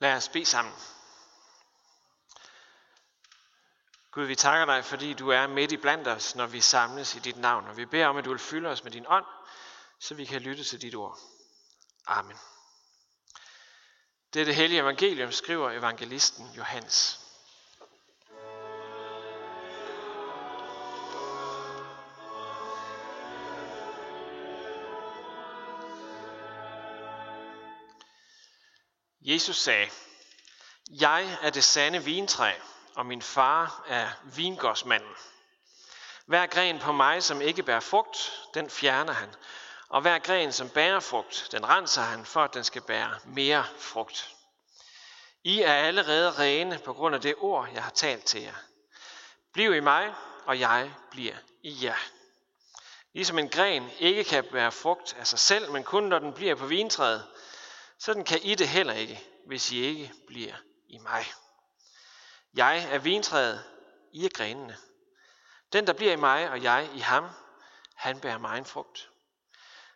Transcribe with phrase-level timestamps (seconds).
[0.00, 0.74] Lad os bede sammen.
[4.10, 7.18] Gud, vi takker dig, fordi du er midt i blandt os, når vi samles i
[7.18, 7.66] dit navn.
[7.66, 9.24] Og vi beder om, at du vil fylde os med din ånd,
[9.98, 11.18] så vi kan lytte til dit ord.
[12.06, 12.36] Amen.
[14.34, 17.20] Det er det hellige evangelium, skriver evangelisten Johannes.
[29.30, 29.90] Jesus sagde,
[30.90, 32.52] Jeg er det sande vintræ,
[32.94, 35.14] og min far er vingårdsmanden.
[36.26, 39.34] Hver gren på mig, som ikke bærer frugt, den fjerner han.
[39.88, 43.66] Og hver gren, som bærer frugt, den renser han, for at den skal bære mere
[43.78, 44.28] frugt.
[45.44, 48.54] I er allerede rene på grund af det ord, jeg har talt til jer.
[49.52, 50.14] Bliv i mig,
[50.46, 51.98] og jeg bliver i jer.
[53.12, 56.54] Ligesom en gren ikke kan bære frugt af sig selv, men kun når den bliver
[56.54, 57.26] på vintræet,
[58.00, 60.54] sådan kan I det heller ikke, hvis I ikke bliver
[60.88, 61.24] i mig.
[62.54, 63.64] Jeg er vintræet,
[64.12, 64.76] I er grenene.
[65.72, 67.28] Den, der bliver i mig, og jeg i ham,
[67.94, 69.10] han bærer mig en frugt.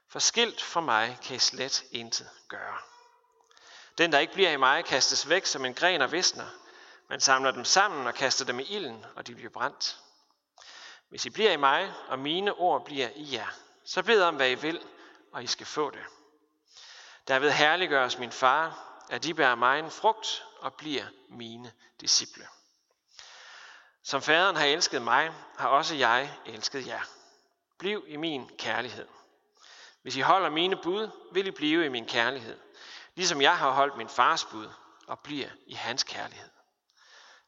[0.08, 2.78] For skilt fra mig kan I slet intet gøre.
[3.98, 6.46] Den, der ikke bliver i mig, kastes væk som en gren og visner.
[7.08, 9.98] Man samler dem sammen og kaster dem i ilden, og de bliver brændt.
[11.08, 13.48] Hvis I bliver i mig, og mine ord bliver i jer,
[13.84, 14.86] så bed om, hvad I vil,
[15.32, 16.04] og I skal få det.
[17.28, 22.48] Derved herliggøres min far, at de bærer mig en frugt og bliver mine disciple.
[24.02, 27.00] Som faderen har elsket mig, har også jeg elsket jer.
[27.78, 29.08] Bliv i min kærlighed.
[30.02, 32.58] Hvis I holder mine bud, vil I blive i min kærlighed,
[33.14, 34.68] ligesom jeg har holdt min fars bud
[35.06, 36.48] og bliver i hans kærlighed.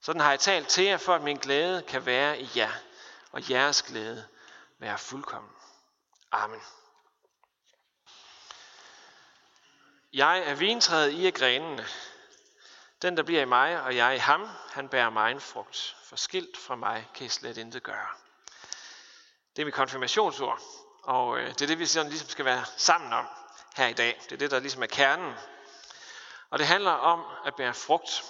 [0.01, 2.73] Sådan har jeg talt til jer, for at min glæde kan være i jer,
[3.33, 4.29] og jeres glæde
[4.79, 5.53] være fuldkommen.
[6.33, 6.61] Amen.
[10.13, 11.87] Jeg er vintræet, I er grenene.
[13.03, 15.97] Den, der bliver i mig, og jeg i ham, han bærer mig en frugt.
[16.05, 18.09] For skilt fra mig kan I slet intet gøre.
[19.57, 20.61] Det er mit konfirmationsord,
[21.03, 23.27] og øh, det er det, vi sådan ligesom skal være sammen om
[23.77, 24.21] her i dag.
[24.25, 25.35] Det er det, der ligesom er kernen.
[26.51, 28.25] Og det handler om at bære frugt.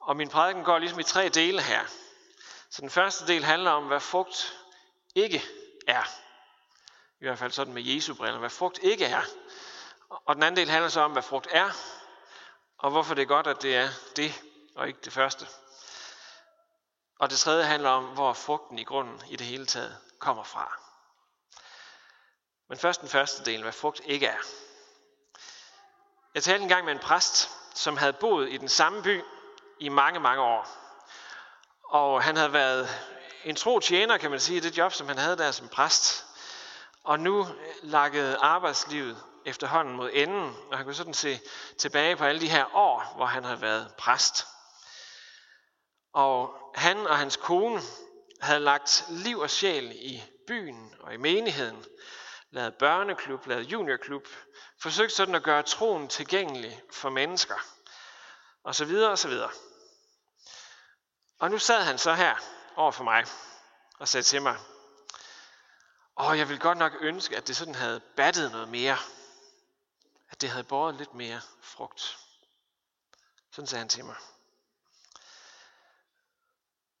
[0.00, 1.84] Og min prædiken går ligesom i tre dele her.
[2.70, 4.56] Så den første del handler om, hvad frugt
[5.14, 5.42] ikke
[5.86, 6.02] er.
[7.20, 8.38] I hvert fald sådan med Jesu briller.
[8.38, 9.22] Hvad frugt ikke er.
[10.08, 11.70] Og den anden del handler så om, hvad frugt er,
[12.78, 14.42] og hvorfor det er godt, at det er det,
[14.76, 15.46] og ikke det første.
[17.18, 20.78] Og det tredje handler om, hvor frugten i grunden i det hele taget kommer fra.
[22.68, 24.38] Men først den første del, hvad frugt ikke er.
[26.34, 29.22] Jeg talte engang med en præst, som havde boet i den samme by
[29.78, 30.68] i mange, mange år.
[31.82, 32.88] Og han havde været
[33.44, 36.26] en tro tjener, kan man sige, i det job, som han havde der som præst.
[37.04, 37.46] Og nu
[37.82, 41.40] lakkede arbejdslivet efterhånden mod enden, og han kunne sådan se
[41.78, 44.46] tilbage på alle de her år, hvor han havde været præst.
[46.12, 47.82] Og han og hans kone
[48.40, 51.84] havde lagt liv og sjæl i byen og i menigheden,
[52.50, 54.28] lavet børneklub, lavet juniorklub,
[54.82, 57.66] forsøgt sådan at gøre troen tilgængelig for mennesker,
[58.64, 59.50] og så videre og så videre.
[61.38, 62.34] Og nu sad han så her
[62.76, 63.24] over for mig
[63.98, 64.56] og sagde til mig,
[66.20, 68.96] Åh, jeg vil godt nok ønske, at det sådan havde battet noget mere
[70.34, 72.18] at det havde båret lidt mere frugt.
[73.52, 74.16] Sådan sagde han til mig.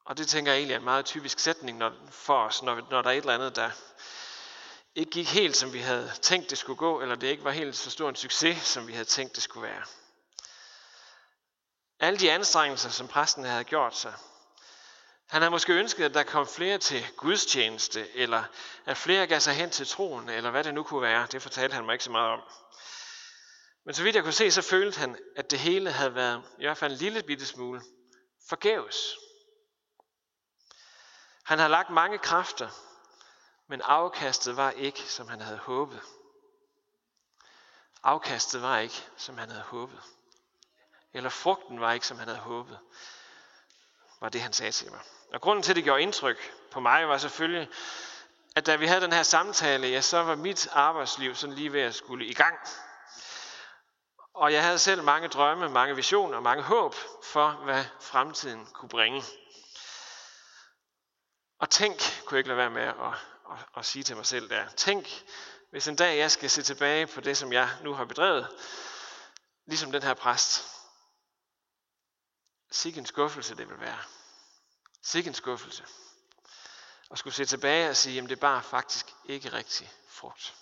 [0.04, 3.02] Og det tænker jeg egentlig er en meget typisk sætning når, for os, når, når
[3.02, 3.70] der er et eller andet, der
[4.94, 7.76] ikke gik helt, som vi havde tænkt, det skulle gå, eller det ikke var helt
[7.76, 9.84] så stor en succes, som vi havde tænkt, det skulle være.
[12.00, 14.14] Alle de anstrengelser, som præsten havde gjort sig,
[15.26, 18.44] han havde måske ønsket, at der kom flere til gudstjeneste, eller
[18.86, 21.26] at flere gav sig hen til troen, eller hvad det nu kunne være.
[21.32, 22.40] Det fortalte han mig ikke så meget om.
[23.84, 26.64] Men så vidt jeg kunne se, så følte han, at det hele havde været i
[26.64, 27.82] hvert fald en lille bitte smule
[28.48, 29.16] forgæves.
[31.44, 32.68] Han havde lagt mange kræfter,
[33.66, 36.00] men afkastet var ikke, som han havde håbet.
[38.02, 40.00] Afkastet var ikke, som han havde håbet.
[41.12, 42.78] Eller frugten var ikke, som han havde håbet.
[44.20, 45.00] Var det, han sagde til mig.
[45.32, 47.68] Og grunden til, at det gjorde indtryk på mig, var selvfølgelig,
[48.56, 51.80] at da vi havde den her samtale, ja, så var mit arbejdsliv sådan lige ved
[51.80, 52.58] at skulle i gang.
[54.34, 59.22] Og jeg havde selv mange drømme, mange visioner, mange håb for, hvad fremtiden kunne bringe.
[61.58, 63.14] Og tænk, kunne jeg ikke lade være med at,
[63.52, 65.24] at, at sige til mig selv der, tænk,
[65.70, 68.48] hvis en dag jeg skal se tilbage på det, som jeg nu har bedrevet,
[69.66, 70.64] ligesom den her præst.
[72.70, 73.98] Sikke en skuffelse det vil være.
[75.02, 75.86] Sikke en skuffelse.
[77.10, 80.54] Og skulle se tilbage og sige, at det bare faktisk ikke rigtig frugt.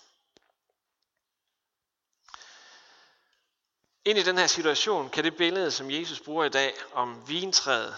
[4.05, 7.95] Ind i den her situation kan det billede, som Jesus bruger i dag om vintræet,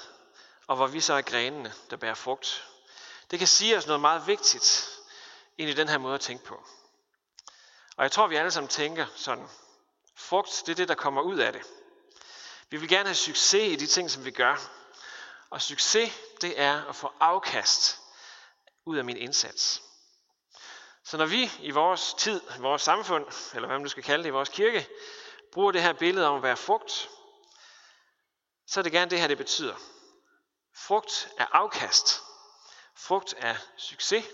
[0.68, 2.68] og hvor vi så er grenene, der bærer frugt,
[3.32, 4.90] det kan sige os noget meget vigtigt
[5.58, 6.68] ind i den her måde at tænke på.
[7.98, 9.48] Og jeg tror, vi alle sammen tænker sådan,
[10.16, 11.62] frugt, det er det, der kommer ud af det.
[12.70, 14.56] Vi vil gerne have succes i de ting, som vi gør.
[15.50, 18.00] Og succes, det er at få afkast
[18.86, 19.82] ud af min indsats.
[21.04, 24.24] Så når vi i vores tid, i vores samfund, eller hvad man nu skal kalde
[24.24, 24.88] det, i vores kirke,
[25.56, 27.10] bruger det her billede om at være frugt,
[28.68, 29.76] så er det gerne det her, det betyder.
[30.74, 32.22] Frugt er afkast.
[32.96, 34.26] Frugt er succes.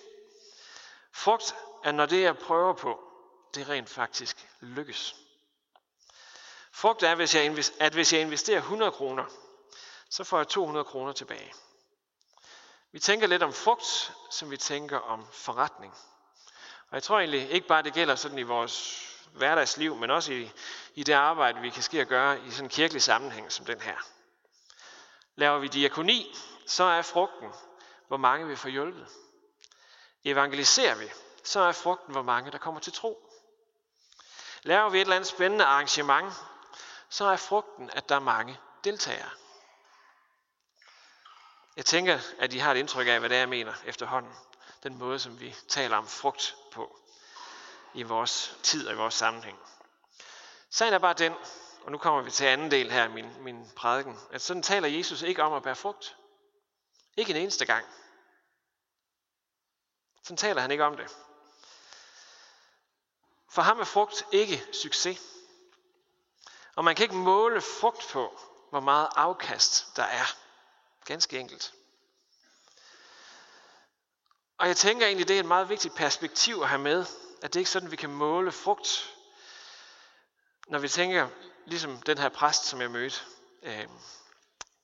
[1.14, 3.00] Frugt er, når det, jeg prøver på,
[3.56, 5.16] det rent faktisk lykkes.
[6.72, 9.26] Frugt er, hvis jeg at hvis jeg investerer 100 kroner,
[10.10, 11.54] så får jeg 200 kroner tilbage.
[12.92, 15.94] Vi tænker lidt om frugt, som vi tænker om forretning.
[16.90, 20.52] Og jeg tror egentlig ikke bare, det gælder sådan i vores hverdagsliv, men også i,
[20.96, 23.82] i det arbejde, vi kan ske at gøre i sådan en kirkelig sammenhæng som den
[23.82, 23.96] her.
[25.36, 26.36] Laver vi diakoni,
[26.68, 27.50] så er frugten,
[28.08, 29.08] hvor mange vi får hjulpet.
[30.24, 31.12] Evangeliserer vi,
[31.44, 33.30] så er frugten, hvor mange der kommer til tro.
[34.64, 36.34] Laver vi et eller andet spændende arrangement,
[37.10, 39.30] så er frugten, at der er mange deltagere.
[41.78, 44.34] Jeg tænker, at I har et indtryk af, hvad det er, jeg mener efterhånden.
[44.84, 47.01] Den måde, som vi taler om frugt på
[47.94, 49.60] i vores tid og i vores sammenhæng.
[50.70, 51.34] Sagen er bare den,
[51.84, 54.88] og nu kommer vi til anden del her i min, min prædiken, at sådan taler
[54.88, 56.18] Jesus ikke om at bære frugt.
[57.18, 57.86] Ikke en eneste gang.
[60.24, 61.18] Sådan taler han ikke om det.
[63.50, 65.22] For ham er frugt ikke succes.
[66.76, 68.40] Og man kan ikke måle frugt på,
[68.70, 70.26] hvor meget afkast der er.
[71.06, 71.74] Ganske enkelt.
[74.58, 77.06] Og jeg tænker egentlig, det er et meget vigtigt perspektiv at have med,
[77.42, 79.16] at det ikke er sådan, vi kan måle frugt.
[80.68, 81.30] Når vi tænker,
[81.66, 83.20] ligesom den her præst, som jeg mødte,
[83.64, 83.88] øh,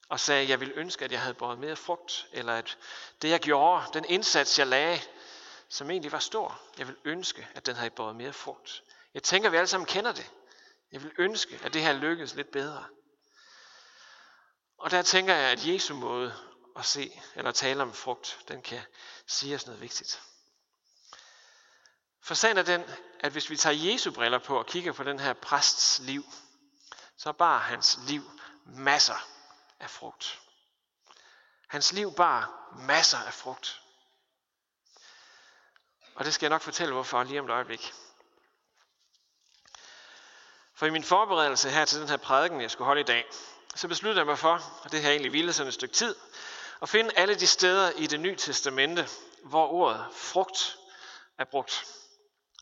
[0.10, 2.78] og sagde, at jeg ville ønske, at jeg havde båret mere frugt, eller at
[3.22, 5.02] det jeg gjorde, den indsats jeg lagde,
[5.70, 8.84] som egentlig var stor, jeg ville ønske, at den havde båret mere frugt.
[9.14, 10.32] Jeg tænker, at vi alle sammen kender det.
[10.92, 12.86] Jeg vil ønske, at det her lykkedes lidt bedre.
[14.78, 16.34] Og der tænker jeg, at Jesu måde
[16.76, 18.82] at se eller tale om frugt, den kan
[19.28, 20.22] sige os noget vigtigt.
[22.28, 22.84] For sagen er den,
[23.20, 26.24] at hvis vi tager Jesu briller på og kigger på den her præsts liv,
[27.18, 28.32] så bar hans liv
[28.66, 29.28] masser
[29.80, 30.40] af frugt.
[31.68, 33.82] Hans liv bar masser af frugt.
[36.16, 37.94] Og det skal jeg nok fortælle, hvorfor lige om et øjeblik.
[40.74, 43.26] For i min forberedelse her til den her prædiken, jeg skulle holde i dag,
[43.76, 46.16] så besluttede jeg mig for, og det har egentlig ville sådan et stykke tid,
[46.82, 49.08] at finde alle de steder i det nye testamente,
[49.44, 50.78] hvor ordet frugt
[51.38, 51.86] er brugt.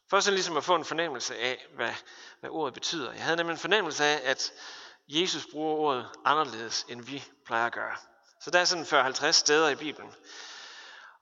[0.10, 1.94] For sådan ligesom at få en fornemmelse af, hvad,
[2.40, 3.12] hvad ordet betyder.
[3.12, 4.54] Jeg havde nemlig en fornemmelse af, at
[5.08, 7.98] Jesus bruger ordet anderledes, end vi plejer at gøre.
[8.42, 10.14] Så der er sådan 40-50 steder i Bibelen.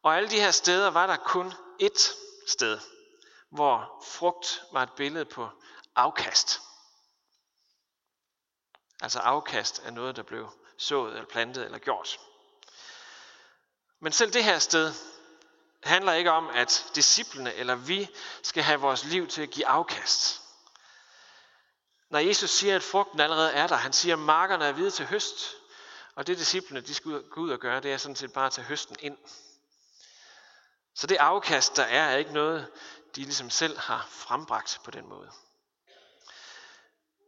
[0.04, 2.14] Og alle de her steder var der kun ét
[2.48, 2.80] sted,
[3.50, 5.50] hvor frugt var et billede på
[5.96, 6.62] afkast.
[9.02, 12.20] Altså afkast af noget, der blev sået eller plantet eller gjort.
[14.00, 14.94] Men selv det her sted
[15.84, 18.10] handler ikke om, at disciplene eller vi
[18.44, 20.42] skal have vores liv til at give afkast.
[22.10, 25.06] Når Jesus siger, at frugten allerede er der, han siger, at markerne er hvide til
[25.06, 25.56] høst,
[26.16, 28.52] og det disciplene de skal gå ud og gøre, det er sådan set bare at
[28.52, 29.18] tage høsten ind.
[30.96, 32.68] Så det afkast, der er, er ikke noget,
[33.16, 35.32] de ligesom selv har frembragt på den måde.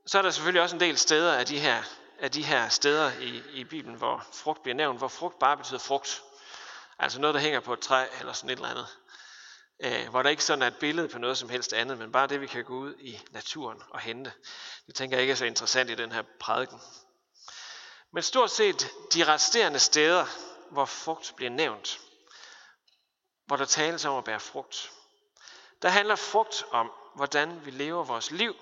[0.06, 1.84] Så er der selvfølgelig også en del steder af de her,
[2.20, 5.80] af de her steder i, i Bibelen, hvor frugt bliver nævnt, hvor frugt bare betyder
[5.80, 6.24] frugt.
[7.00, 8.88] Altså noget, der hænger på et træ eller sådan et eller andet.
[9.80, 12.28] Øh, hvor der ikke sådan er et billede på noget som helst andet, men bare
[12.28, 14.34] det, vi kan gå ud i naturen og hente.
[14.88, 16.82] Det tænker jeg ikke er så interessant i den her prædiken.
[18.12, 20.26] Men stort set de resterende steder,
[20.72, 22.00] hvor frugt bliver nævnt,
[23.46, 24.92] hvor der tales om at bære frugt,
[25.82, 28.56] der handler frugt om, hvordan vi lever vores liv,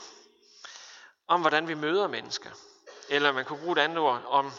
[1.28, 2.50] om hvordan vi møder mennesker.
[3.10, 4.52] Eller man kunne bruge et andet ord om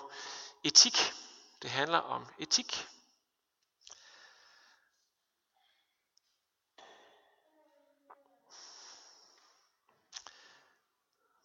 [0.65, 1.13] etik.
[1.63, 2.89] Det handler om etik.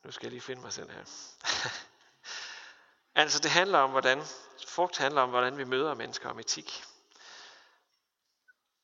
[0.10, 1.04] Nu skal jeg lige finde mig selv her.
[3.22, 4.24] altså det handler om, hvordan,
[4.68, 6.84] frugt handler om, hvordan vi møder mennesker om etik.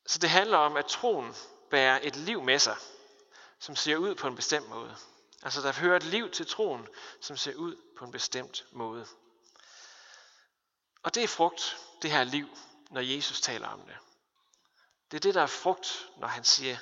[0.05, 1.35] Så det handler om, at troen
[1.69, 2.77] bærer et liv med sig,
[3.59, 4.95] som ser ud på en bestemt måde.
[5.43, 6.87] Altså der hører et liv til troen,
[7.21, 9.07] som ser ud på en bestemt måde.
[11.03, 12.57] Og det er frugt, det her liv,
[12.89, 13.97] når Jesus taler om det.
[15.11, 16.77] Det er det, der er frugt, når han siger,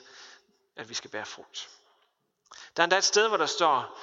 [0.76, 1.70] at vi skal bære frugt.
[2.78, 4.00] Der er endda et sted, hvor der står,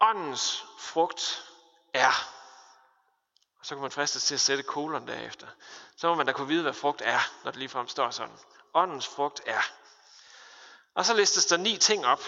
[0.00, 1.52] Åndens frugt
[1.92, 2.32] er.
[3.58, 5.46] Og så kan man fristes til at sætte kolon derefter.
[5.96, 8.38] Så må man da kunne vide, hvad frugt er, når det ligefrem står sådan.
[8.74, 9.62] Åndens frugt er.
[10.94, 12.22] Og så listes der ni ting op,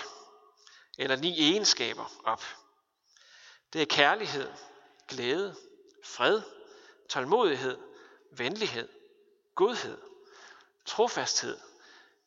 [0.98, 2.44] eller ni egenskaber op.
[3.72, 4.52] Det er kærlighed,
[5.08, 5.56] glæde,
[6.04, 6.42] fred,
[7.08, 7.78] tålmodighed,
[8.30, 8.88] venlighed,
[9.54, 9.98] godhed,
[10.86, 11.58] trofasthed,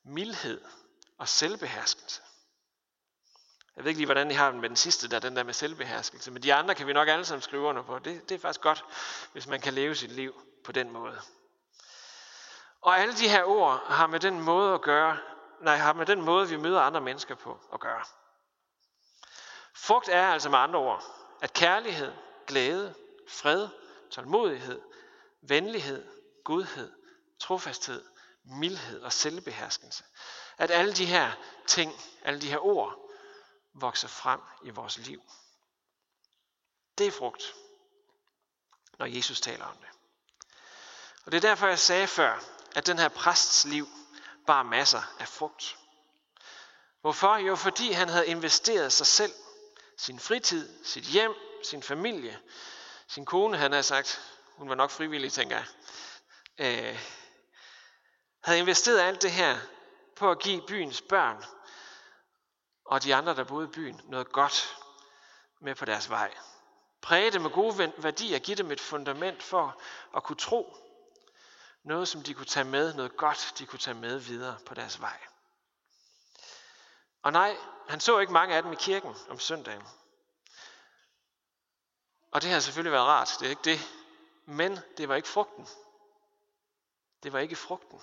[0.03, 0.61] mildhed
[1.17, 2.21] og selvbeherskelse.
[3.75, 5.53] Jeg ved ikke lige, hvordan I har den med den sidste, der den der med
[5.53, 7.99] selvbeherskelse, men de andre kan vi nok alle sammen skrive under på.
[7.99, 8.85] Det, det er faktisk godt,
[9.31, 11.21] hvis man kan leve sit liv på den måde.
[12.81, 15.17] Og alle de her ord har med den måde at gøre,
[15.61, 18.03] nej, har med den måde, vi møder andre mennesker på at gøre.
[19.75, 21.03] Frugt er altså med andre ord,
[21.41, 22.13] at kærlighed,
[22.47, 22.93] glæde,
[23.29, 23.67] fred,
[24.11, 24.81] tålmodighed,
[25.41, 26.07] venlighed,
[26.43, 26.91] godhed,
[27.39, 28.03] trofasthed,
[28.43, 30.03] mildhed og selvbeherskelse.
[30.57, 31.31] At alle de her
[31.67, 33.00] ting, alle de her ord,
[33.73, 35.21] vokser frem i vores liv.
[36.97, 37.55] Det er frugt,
[38.99, 39.87] når Jesus taler om det.
[41.25, 42.39] Og det er derfor, jeg sagde før,
[42.75, 43.87] at den her præsts liv
[44.47, 45.77] bar masser af frugt.
[47.01, 47.35] Hvorfor?
[47.35, 49.33] Jo, fordi han havde investeret sig selv,
[49.97, 52.39] sin fritid, sit hjem, sin familie,
[53.07, 54.21] sin kone, han har sagt,
[54.55, 55.65] hun var nok frivillig, tænker jeg,
[56.57, 56.99] øh,
[58.43, 59.59] havde investeret alt det her
[60.15, 61.45] på at give byens børn
[62.85, 64.77] og de andre, der boede i byen, noget godt
[65.59, 66.33] med på deres vej.
[67.01, 69.81] Præge dem med gode værdier, give dem et fundament for
[70.15, 70.75] at kunne tro.
[71.83, 75.01] Noget, som de kunne tage med, noget godt, de kunne tage med videre på deres
[75.01, 75.19] vej.
[77.21, 77.57] Og nej,
[77.87, 79.83] han så ikke mange af dem i kirken om søndagen.
[82.31, 83.79] Og det har selvfølgelig været rart, det er ikke det.
[84.45, 85.67] Men det var ikke frugten.
[87.23, 88.01] Det var ikke frugten.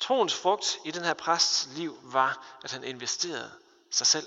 [0.00, 3.52] Troens frugt i den her præsts liv var, at han investerede
[3.90, 4.26] sig selv.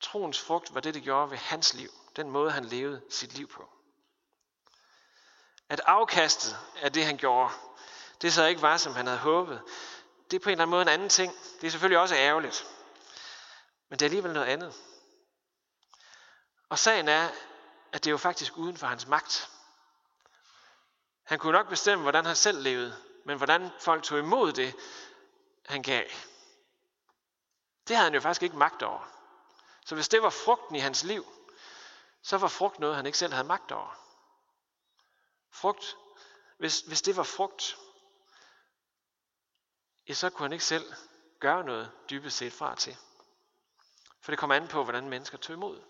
[0.00, 1.90] Troens frugt var det, det gjorde ved hans liv.
[2.16, 3.70] Den måde, han levede sit liv på.
[5.68, 7.54] At afkastet af det, han gjorde,
[8.22, 9.62] det så ikke var, som han havde håbet,
[10.30, 11.34] det er på en eller anden måde en anden ting.
[11.60, 12.66] Det er selvfølgelig også ærgerligt.
[13.88, 14.74] Men det er alligevel noget andet.
[16.68, 17.28] Og sagen er,
[17.92, 19.50] at det er jo faktisk uden for hans magt.
[21.22, 22.96] Han kunne nok bestemme, hvordan han selv levede,
[23.30, 24.76] men hvordan folk tog imod det,
[25.66, 26.04] han gav.
[27.88, 29.08] Det havde han jo faktisk ikke magt over.
[29.86, 31.26] Så hvis det var frugten i hans liv,
[32.22, 33.98] så var frugt noget, han ikke selv havde magt over.
[35.50, 35.96] Frugt,
[36.58, 37.78] hvis, hvis det var frugt,
[40.08, 40.92] ja, så kunne han ikke selv
[41.40, 42.96] gøre noget dybest set fra til.
[44.20, 45.82] For det kommer an på, hvordan mennesker tog imod.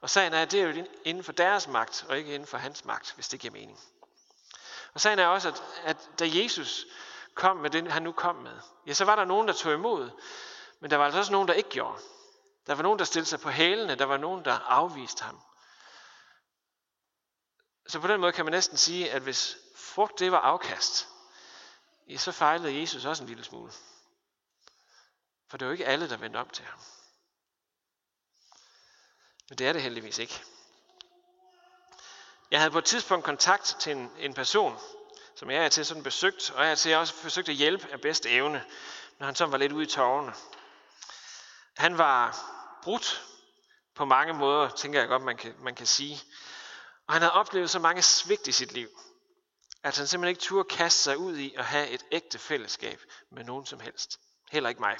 [0.00, 2.58] Og sagen er, at det er jo inden for deres magt, og ikke inden for
[2.58, 3.80] hans magt, hvis det giver mening.
[4.94, 6.86] Og sagen er også, at, at da Jesus
[7.34, 10.10] kom med det, han nu kom med, ja, så var der nogen, der tog imod,
[10.80, 12.02] men der var altså også nogen, der ikke gjorde.
[12.66, 15.40] Der var nogen, der stillede sig på hælene, der var nogen, der afviste ham.
[17.86, 21.08] Så på den måde kan man næsten sige, at hvis frugt det var afkast,
[22.08, 23.72] ja, så fejlede Jesus også en lille smule.
[25.48, 26.78] For det var ikke alle, der vendte om til ham.
[29.48, 30.44] Men det er det heldigvis ikke.
[32.54, 34.78] Jeg havde på et tidspunkt kontakt til en, en person,
[35.34, 38.00] som jeg er til sådan besøgt, og jeg er til også forsøgt at hjælpe af
[38.00, 38.64] bedste evne,
[39.18, 40.34] når han så var lidt ude i tårerne.
[41.76, 42.38] Han var
[42.82, 43.24] brudt
[43.94, 46.22] på mange måder, tænker jeg godt, man kan, man kan sige.
[47.06, 48.88] Og han havde oplevet så mange svigt i sit liv,
[49.82, 53.44] at han simpelthen ikke turde kaste sig ud i at have et ægte fællesskab med
[53.44, 54.20] nogen som helst.
[54.50, 54.96] Heller ikke mig.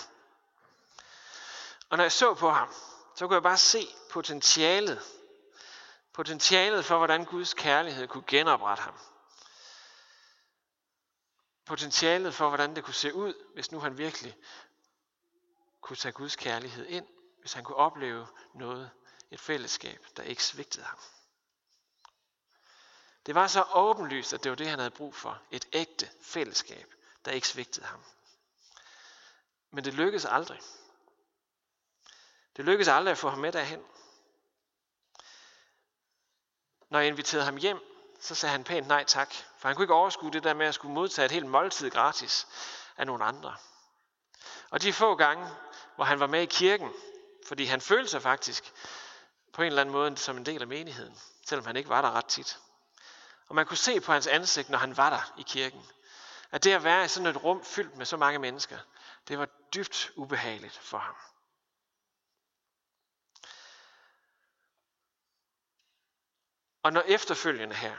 [1.91, 2.75] Og når jeg så på ham,
[3.17, 5.03] så kunne jeg bare se potentialet.
[6.15, 8.99] Potentialet for, hvordan Guds kærlighed kunne genoprette ham.
[11.65, 14.37] Potentialet for, hvordan det kunne se ud, hvis nu han virkelig
[15.81, 17.07] kunne tage Guds kærlighed ind.
[17.41, 18.91] Hvis han kunne opleve noget,
[19.31, 20.99] et fællesskab, der ikke svigtede ham.
[23.27, 25.43] Det var så åbenlyst, at det var det, han havde brug for.
[25.51, 26.95] Et ægte fællesskab,
[27.25, 28.05] der ikke svigtede ham.
[29.71, 30.61] Men det lykkedes aldrig.
[32.57, 33.85] Det lykkedes aldrig at få ham med derhen.
[36.95, 37.79] Når jeg inviterede ham hjem,
[38.21, 40.75] så sagde han pænt nej tak, for han kunne ikke overskue det der med at
[40.75, 42.47] skulle modtage et helt måltid gratis
[42.97, 43.57] af nogle andre.
[44.71, 45.49] Og de få gange,
[45.95, 46.93] hvor han var med i kirken,
[47.47, 48.73] fordi han følte sig faktisk
[49.53, 52.11] på en eller anden måde som en del af menigheden, selvom han ikke var der
[52.11, 52.59] ret tit.
[53.49, 55.87] Og man kunne se på hans ansigt, når han var der i kirken,
[56.51, 58.79] at det at være i sådan et rum fyldt med så mange mennesker,
[59.29, 61.15] det var dybt ubehageligt for ham.
[66.85, 67.97] Og når efterfølgende her,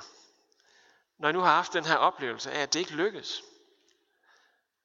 [1.18, 3.44] når jeg nu har haft den her oplevelse af, at det ikke lykkes,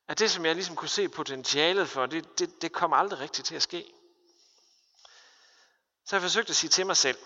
[0.08, 3.46] at det, som jeg ligesom kunne se potentialet for, det, det, det kom aldrig rigtigt
[3.46, 3.92] til at ske,
[6.04, 7.18] Så jeg forsøgte at sige til mig selv,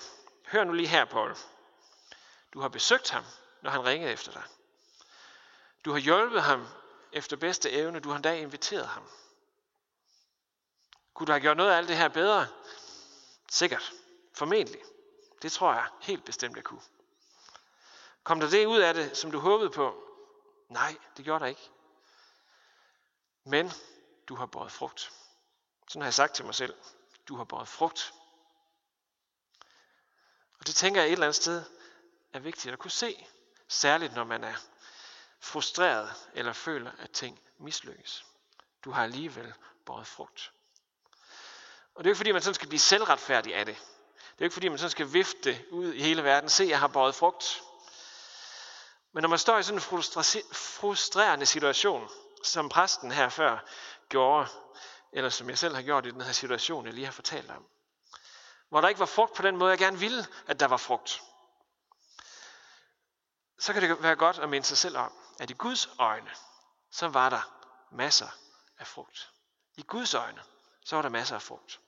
[0.47, 1.37] hør nu lige her, Paul.
[2.53, 3.25] Du har besøgt ham,
[3.63, 4.43] når han ringede efter dig.
[5.85, 6.67] Du har hjulpet ham
[7.13, 8.01] efter bedste evne.
[8.01, 9.09] Du har endda inviteret ham.
[11.15, 12.47] Kunne du have gjort noget af alt det her bedre?
[13.51, 13.93] Sikkert.
[14.35, 14.81] Formentlig.
[15.45, 16.83] Det tror jeg helt bestemt, jeg kunne.
[18.23, 20.05] Kom der det ud af det, som du håbede på?
[20.69, 21.71] Nej, det gjorde der ikke.
[23.45, 23.73] Men
[24.29, 25.13] du har båret frugt.
[25.89, 26.75] Sådan har jeg sagt til mig selv.
[27.29, 28.15] Du har båret frugt.
[30.59, 31.65] Og det tænker jeg et eller andet sted
[32.33, 33.27] er vigtigt at kunne se.
[33.69, 34.55] Særligt når man er
[35.41, 38.27] frustreret eller føler, at ting mislykkes.
[38.85, 40.53] Du har alligevel båret frugt.
[41.95, 43.77] Og det er ikke fordi, man sådan skal blive selvretfærdig af det.
[44.35, 46.51] Det er ikke fordi, man sådan skal vifte ud i hele verden.
[46.51, 47.63] Se, jeg har båret frugt.
[49.13, 49.81] Men når man står i sådan en
[50.53, 52.09] frustrerende situation,
[52.43, 53.59] som præsten her før
[54.09, 54.49] gjorde,
[55.13, 57.67] eller som jeg selv har gjort i den her situation, jeg lige har fortalt om,
[58.69, 61.23] hvor der ikke var frugt på den måde, jeg gerne ville, at der var frugt,
[63.59, 66.31] så kan det være godt at minde sig selv om, at i Guds øjne,
[66.91, 68.29] så var der masser
[68.79, 69.31] af frugt.
[69.77, 70.43] I Guds øjne,
[70.85, 71.81] så var der masser af frugt.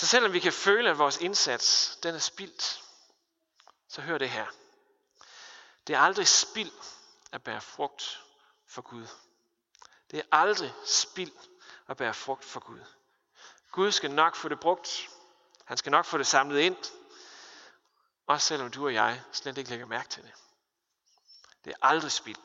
[0.00, 2.82] Så selvom vi kan føle, at vores indsats den er spildt,
[3.88, 4.46] så hør det her.
[5.86, 6.72] Det er aldrig spild
[7.32, 8.22] at bære frugt
[8.66, 9.06] for Gud.
[10.10, 11.32] Det er aldrig spild
[11.88, 12.80] at bære frugt for Gud.
[13.70, 15.08] Gud skal nok få det brugt.
[15.64, 16.76] Han skal nok få det samlet ind.
[18.26, 20.32] Også selvom du og jeg slet ikke lægger mærke til det.
[21.64, 22.40] Det er aldrig spild.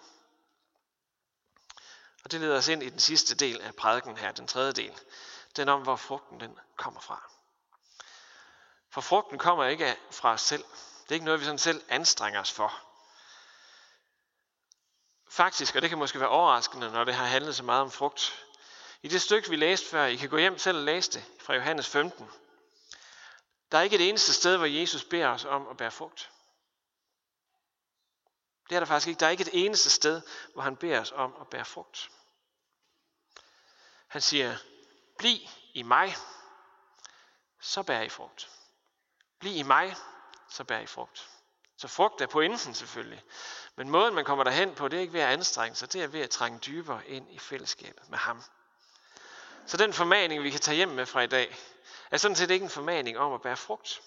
[2.24, 5.00] Og det leder os ind i den sidste del af prædiken her, den tredje del.
[5.56, 7.35] Den om, hvor frugten den kommer fra.
[8.96, 10.64] For frugten kommer ikke fra os selv.
[11.04, 12.82] Det er ikke noget, vi sådan selv anstrenger os for.
[15.30, 18.46] Faktisk, og det kan måske være overraskende, når det har handlet så meget om frugt.
[19.02, 21.54] I det stykke, vi læste før, I kan gå hjem selv og læse det fra
[21.54, 22.30] Johannes 15.
[23.72, 26.32] Der er ikke et eneste sted, hvor Jesus beder os om at bære frugt.
[28.70, 29.20] Det er der faktisk ikke.
[29.20, 30.22] Der er ikke et eneste sted,
[30.54, 32.12] hvor han beder os om at bære frugt.
[34.08, 34.58] Han siger,
[35.18, 35.40] bliv
[35.74, 36.16] i mig,
[37.62, 38.55] så bærer I frugt.
[39.40, 39.96] Bliv i mig,
[40.50, 41.30] så bær I frugt.
[41.78, 43.24] Så frugt er pointen selvfølgelig.
[43.76, 46.08] Men måden, man kommer derhen på, det er ikke ved at anstrenge sig, det er
[46.08, 48.44] ved at trænge dybere ind i fællesskabet med ham.
[49.66, 51.58] Så den formaning, vi kan tage hjem med fra i dag,
[52.12, 54.02] er sådan set ikke en formaning om at bære frugt.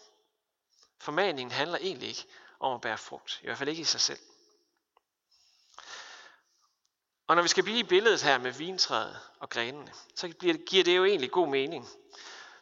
[1.01, 2.27] Formaningen handler egentlig ikke
[2.61, 4.19] om at bære frugt, i hvert fald ikke i sig selv.
[7.27, 10.29] Og når vi skal blive i billedet her med vintræet og grenene, så
[10.67, 11.89] giver det jo egentlig god mening.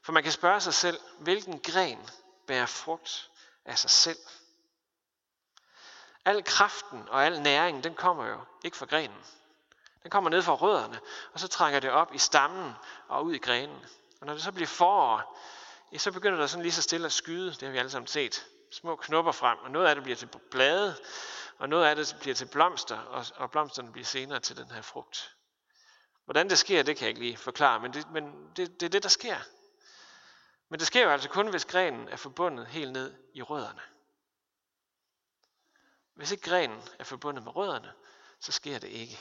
[0.03, 2.11] For man kan spørge sig selv, hvilken gren
[2.47, 3.31] bærer frugt
[3.65, 4.19] af sig selv?
[6.25, 9.25] Al kraften og al næringen, den kommer jo ikke fra grenen.
[10.03, 11.01] Den kommer ned fra rødderne,
[11.33, 12.73] og så trænger det op i stammen
[13.09, 13.85] og ud i grenen.
[14.21, 15.39] Og når det så bliver forår,
[15.93, 18.07] ja, så begynder der sådan lige så stille at skyde, det har vi alle sammen
[18.07, 20.97] set, små knopper frem, og noget af det bliver til blade,
[21.59, 24.83] og noget af det bliver til blomster, og, og blomsterne bliver senere til den her
[24.83, 25.37] frugt.
[26.25, 28.91] Hvordan det sker, det kan jeg ikke lige forklare, men det, men det, det er
[28.91, 29.37] det, der sker.
[30.69, 33.83] Men det sker jo altså kun, hvis grenen er forbundet helt ned i rødderne.
[36.15, 37.95] Hvis ikke grenen er forbundet med rødderne,
[38.41, 39.21] så sker det ikke.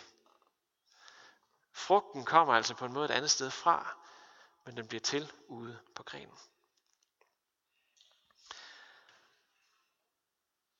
[1.72, 3.98] Frugten kommer altså på en måde et andet sted fra,
[4.66, 6.38] men den bliver til ude på grenen.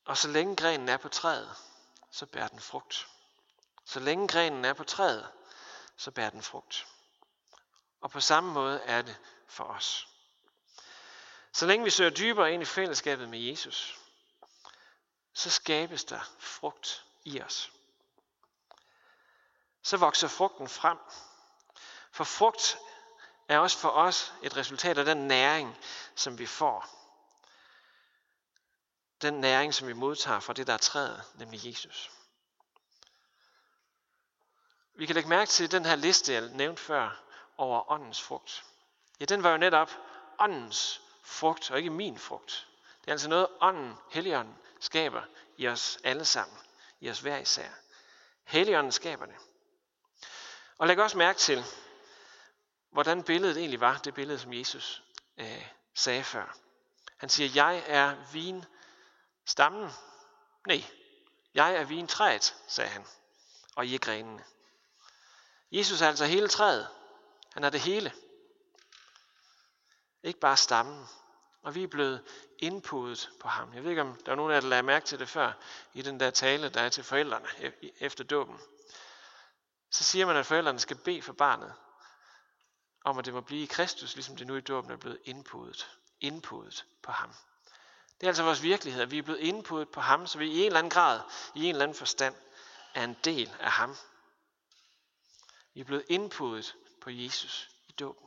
[0.04, 1.56] Og så længe grenen er på træet,
[2.10, 3.08] så bærer den frugt.
[3.84, 5.32] Så længe grenen er på træet,
[5.96, 6.86] så bærer den frugt.
[8.00, 10.15] Og på samme måde er det for os.
[11.56, 13.98] Så længe vi søger dybere ind i fællesskabet med Jesus,
[15.34, 17.72] så skabes der frugt i os.
[19.82, 20.98] Så vokser frugten frem.
[22.12, 22.78] For frugt
[23.48, 25.76] er også for os et resultat af den næring,
[26.14, 26.86] som vi får.
[29.22, 32.10] Den næring, som vi modtager fra det, der er træet, nemlig Jesus.
[34.94, 37.22] Vi kan lægge mærke til den her liste, jeg nævnte før,
[37.56, 38.64] over åndens frugt.
[39.20, 39.90] Ja, den var jo netop
[40.38, 42.68] åndens frugt, og ikke min frugt.
[43.00, 45.22] Det er altså noget, ånden, helligånden, skaber
[45.56, 46.58] i os alle sammen,
[47.00, 47.68] i os hver især.
[48.44, 49.34] Helligånden skaber det.
[50.78, 51.64] Og læg også mærke til,
[52.90, 55.02] hvordan billedet egentlig var, det billede, som Jesus
[55.36, 56.56] øh, sagde før.
[57.16, 59.90] Han siger, jeg er vinstammen.
[60.66, 60.84] Nej,
[61.54, 63.06] jeg er vintræet, sagde han,
[63.74, 64.44] og I er grenene.
[65.72, 66.88] Jesus er altså hele træet.
[67.52, 68.12] Han er det hele.
[70.26, 71.08] Ikke bare stammen.
[71.62, 72.22] Og vi er blevet
[72.58, 73.74] indpudet på ham.
[73.74, 75.52] Jeg ved ikke, om der er nogen af jer, der lagde mærke til det før,
[75.94, 78.60] i den der tale, der er til forældrene e- efter dåben.
[79.90, 81.74] Så siger man, at forældrene skal bede for barnet.
[83.04, 85.90] om at det må blive i Kristus, ligesom det nu i dåben er blevet indpudet.
[86.20, 87.34] Indpudet på ham.
[88.20, 90.58] Det er altså vores virkelighed, at vi er blevet indpudet på ham, så vi i
[90.60, 91.20] en eller anden grad,
[91.54, 92.34] i en eller anden forstand,
[92.94, 93.96] er en del af ham.
[95.74, 98.25] Vi er blevet indpudet på Jesus i dåben.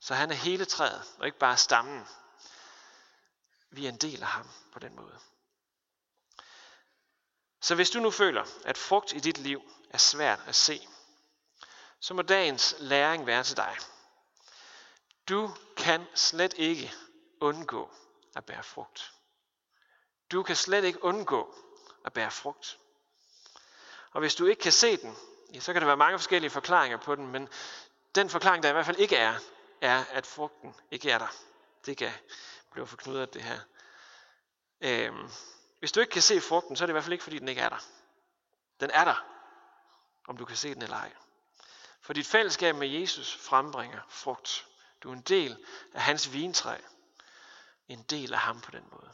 [0.00, 2.06] Så han er hele træet, og ikke bare stammen.
[3.70, 5.18] Vi er en del af ham på den måde.
[7.60, 10.88] Så hvis du nu føler, at frugt i dit liv er svært at se,
[12.00, 13.76] så må dagens læring være til dig.
[15.28, 16.92] Du kan slet ikke
[17.40, 17.90] undgå
[18.36, 19.12] at bære frugt.
[20.32, 21.54] Du kan slet ikke undgå
[22.04, 22.78] at bære frugt.
[24.12, 25.16] Og hvis du ikke kan se den,
[25.54, 27.48] ja, så kan der være mange forskellige forklaringer på den, men
[28.14, 29.38] den forklaring, der i hvert fald ikke er,
[29.80, 31.34] er, at frugten ikke er der.
[31.86, 32.12] Det kan
[32.72, 33.60] blive forknudret, det her.
[34.80, 35.30] Øhm,
[35.78, 37.48] hvis du ikke kan se frugten, så er det i hvert fald ikke, fordi den
[37.48, 37.84] ikke er der.
[38.80, 39.24] Den er der,
[40.28, 41.12] om du kan se den eller ej.
[42.00, 44.66] For dit fællesskab med Jesus frembringer frugt.
[45.02, 46.76] Du er en del af hans vintræ.
[47.88, 49.12] En del af ham på den måde.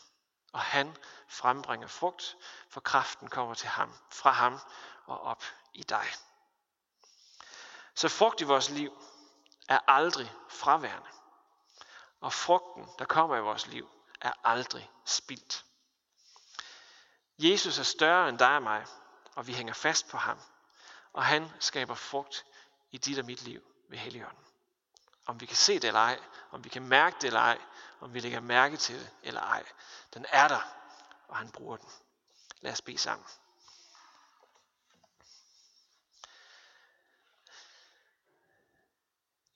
[0.52, 0.96] Og han
[1.28, 2.36] frembringer frugt,
[2.68, 4.58] for kraften kommer til ham, fra ham
[5.06, 6.06] og op i dig.
[7.94, 9.02] Så frugt i vores liv
[9.72, 11.08] er aldrig fraværende.
[12.20, 15.64] Og frugten, der kommer i vores liv, er aldrig spildt.
[17.38, 18.86] Jesus er større end dig og mig,
[19.34, 20.38] og vi hænger fast på ham.
[21.12, 22.44] Og han skaber frugt
[22.90, 24.44] i dit og mit liv ved Helligånden.
[25.26, 27.58] Om vi kan se det eller ej, om vi kan mærke det eller ej,
[28.00, 29.64] om vi lægger mærke til det eller ej.
[30.14, 30.60] Den er der,
[31.28, 31.88] og han bruger den.
[32.60, 33.26] Lad os bede sammen.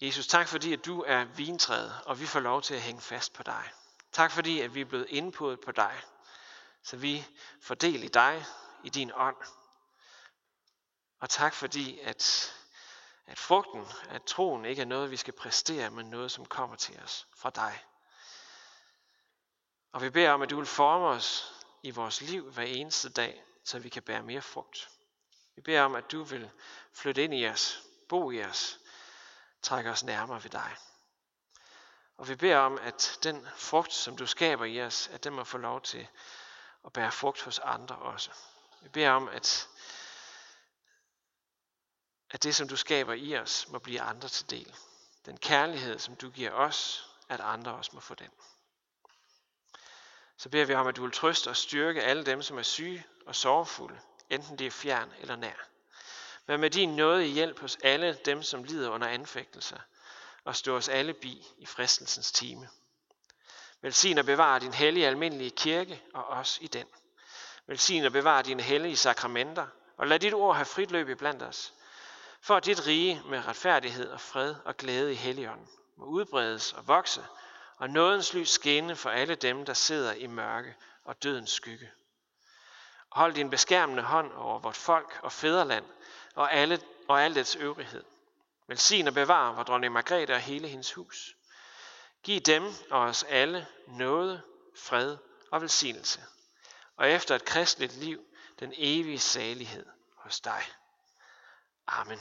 [0.00, 3.32] Jesus, tak fordi, at du er vintræet, og vi får lov til at hænge fast
[3.32, 3.70] på dig.
[4.12, 6.02] Tak fordi, at vi er blevet indpodet på dig,
[6.82, 7.26] så vi
[7.62, 8.44] får del i dig,
[8.84, 9.36] i din ånd.
[11.20, 12.54] Og tak fordi, at,
[13.26, 17.00] at frugten, at troen ikke er noget, vi skal præstere, men noget, som kommer til
[17.04, 17.84] os fra dig.
[19.92, 23.44] Og vi beder om, at du vil forme os i vores liv hver eneste dag,
[23.64, 24.90] så vi kan bære mere frugt.
[25.54, 26.50] Vi beder om, at du vil
[26.92, 28.78] flytte ind i os, bo i os,
[29.62, 30.76] trække os nærmere ved dig.
[32.16, 35.44] Og vi beder om, at den frugt, som du skaber i os, at den må
[35.44, 36.08] få lov til
[36.84, 38.30] at bære frugt hos andre også.
[38.80, 39.68] Vi beder om, at,
[42.30, 44.74] at det, som du skaber i os, må blive andre til del.
[45.26, 48.30] Den kærlighed, som du giver os, at andre også må få den.
[50.36, 53.06] Så beder vi om, at du vil trøste og styrke alle dem, som er syge
[53.26, 55.75] og sorgfulde, enten det er fjern eller nær.
[56.46, 59.78] Vær med din nåde i hjælp hos alle dem, som lider under anfægtelser,
[60.44, 62.68] og stå os alle bi i fristelsens time.
[63.80, 66.86] Velsign og bevar din hellige almindelige kirke og os i den.
[67.66, 71.42] Velsign og bevar dine hellige sakramenter, og lad dit ord have frit løb i blandt
[71.42, 71.72] os.
[72.40, 76.88] For at dit rige med retfærdighed og fred og glæde i helligånden må udbredes og
[76.88, 77.24] vokse,
[77.78, 81.90] og nådens lys skinne for alle dem, der sidder i mørke og dødens skygge.
[83.12, 85.84] Hold din beskærmende hånd over vort folk og fædreland
[86.36, 88.04] og, alle, og al dets øvrighed.
[88.66, 91.36] Velsign og bevar vor dronning Margrethe og hele hendes hus.
[92.22, 94.42] Giv dem og os alle noget,
[94.76, 95.16] fred
[95.50, 96.20] og velsignelse.
[96.96, 98.24] Og efter et kristligt liv,
[98.60, 100.62] den evige salighed hos dig.
[101.86, 102.20] Amen.